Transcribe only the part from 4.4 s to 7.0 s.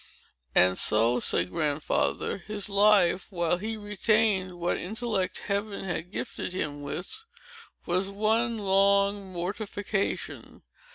what intellect Heaven had gifted him